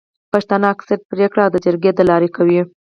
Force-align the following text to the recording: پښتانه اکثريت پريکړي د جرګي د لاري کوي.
پښتانه 0.31 0.65
اکثريت 0.73 1.01
پريکړي 1.11 1.45
د 1.49 1.55
جرګي 1.65 1.91
د 1.95 1.99
لاري 2.09 2.29
کوي. 2.35 2.61